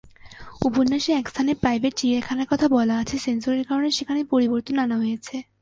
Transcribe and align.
উপন্যাসে 0.65 1.11
এক 1.13 1.25
স্থানে 1.29 1.51
প্রাইভেট 1.53 1.93
চিড়িয়াখানার 1.97 2.47
কথা 2.49 2.67
বলা 2.67 2.95
আছে, 2.97 3.15
সেন্সরের 3.17 3.65
কারণে 3.65 3.89
সেখানে 3.91 4.21
পরিবর্তন 4.23 4.75
আনা 4.79 4.95
হয়েছে। 4.97 5.35